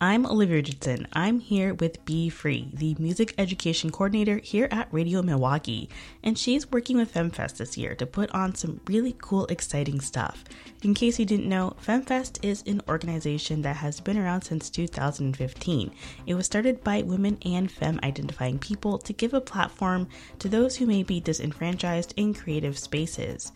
[0.00, 1.08] I'm Olivia Richardson.
[1.12, 5.88] I'm here with Be Free, the music education coordinator here at Radio Milwaukee,
[6.22, 10.44] and she's working with FemFest this year to put on some really cool, exciting stuff.
[10.84, 15.92] In case you didn't know, FemFest is an organization that has been around since 2015.
[16.26, 20.06] It was started by women and femme identifying people to give a platform
[20.38, 23.50] to those who may be disenfranchised in creative spaces.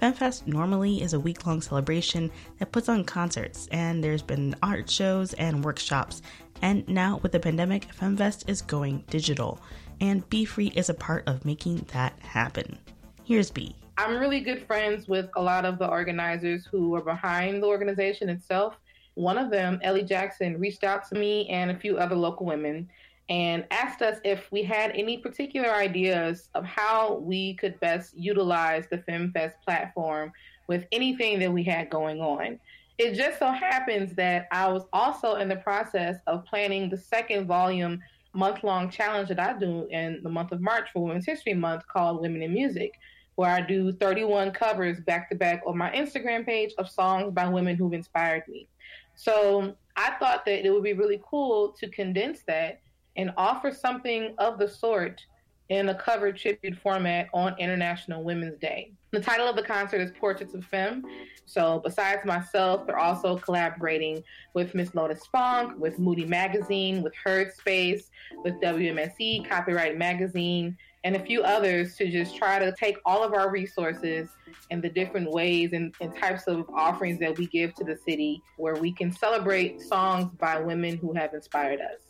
[0.00, 4.88] FemFest normally is a week long celebration that puts on concerts, and there's been art
[4.88, 6.22] shows and workshops.
[6.62, 9.60] And now, with the pandemic, FemFest is going digital,
[10.00, 12.78] and Be Free is a part of making that happen.
[13.24, 13.74] Here's B.
[13.96, 18.28] I'm really good friends with a lot of the organizers who are behind the organization
[18.28, 18.76] itself.
[19.14, 22.88] One of them, Ellie Jackson, reached out to me and a few other local women
[23.28, 28.86] and asked us if we had any particular ideas of how we could best utilize
[28.90, 30.32] the FemFest platform
[30.66, 32.58] with anything that we had going on.
[32.96, 37.46] It just so happens that I was also in the process of planning the second
[37.46, 38.00] volume
[38.34, 41.86] month long challenge that I do in the month of March for Women's History Month
[41.86, 42.92] called Women in Music,
[43.36, 47.48] where I do 31 covers back to back on my Instagram page of songs by
[47.48, 48.68] women who've inspired me.
[49.14, 52.80] So I thought that it would be really cool to condense that
[53.18, 55.20] and offer something of the sort
[55.68, 58.92] in a covered tribute format on International Women's Day.
[59.10, 61.04] The title of the concert is Portraits of Femme.
[61.44, 64.22] So, besides myself, they're also collaborating
[64.54, 68.10] with Miss Lotus Funk, with Moody Magazine, with Heard Space,
[68.44, 73.32] with WMSE, Copyright Magazine, and a few others to just try to take all of
[73.32, 74.28] our resources
[74.70, 78.42] and the different ways and, and types of offerings that we give to the city
[78.56, 82.07] where we can celebrate songs by women who have inspired us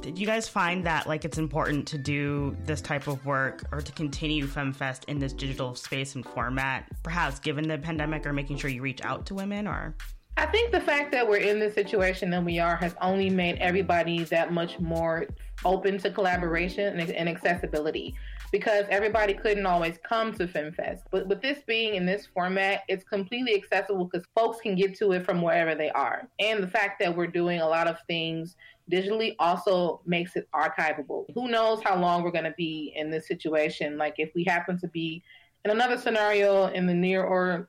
[0.00, 3.80] did you guys find that like it's important to do this type of work or
[3.82, 8.56] to continue FemFest in this digital space and format, perhaps given the pandemic or making
[8.56, 9.94] sure you reach out to women or?
[10.36, 13.58] I think the fact that we're in this situation that we are has only made
[13.58, 15.26] everybody that much more
[15.64, 18.14] open to collaboration and, and accessibility
[18.52, 21.02] because everybody couldn't always come to FemFest.
[21.10, 25.12] But with this being in this format, it's completely accessible because folks can get to
[25.12, 26.28] it from wherever they are.
[26.40, 28.56] And the fact that we're doing a lot of things
[28.90, 31.26] digitally also makes it archivable.
[31.34, 33.96] Who knows how long we're going to be in this situation?
[33.96, 35.22] Like if we happen to be
[35.64, 37.68] in another scenario in the near or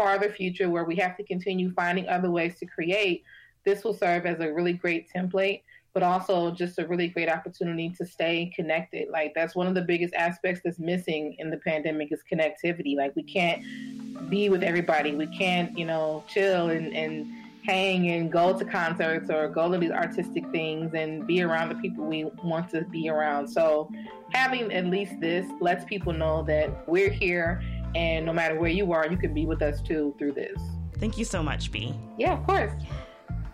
[0.00, 3.22] farther future where we have to continue finding other ways to create,
[3.66, 5.60] this will serve as a really great template,
[5.92, 9.10] but also just a really great opportunity to stay connected.
[9.10, 12.96] Like that's one of the biggest aspects that's missing in the pandemic is connectivity.
[12.96, 15.14] Like we can't be with everybody.
[15.14, 17.30] We can't, you know, chill and, and
[17.66, 21.74] hang and go to concerts or go to these artistic things and be around the
[21.74, 23.46] people we want to be around.
[23.46, 23.90] So
[24.30, 27.62] having at least this lets people know that we're here
[27.94, 30.58] and no matter where you are, you can be with us too through this.
[30.98, 31.94] Thank you so much, B.
[32.18, 32.72] Yeah, of course.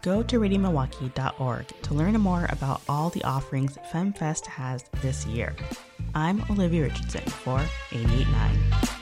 [0.03, 5.55] Go to radiomilwaukee.org to learn more about all the offerings FemFest has this year.
[6.15, 7.61] I'm Olivia Richardson for
[7.93, 8.96] 889.